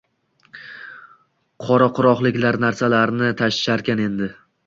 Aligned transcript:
Qoraquroqliklar 1.67 2.59
narsalarni 2.65 3.31
tashisharkan 3.43 4.05
endi. 4.09 4.35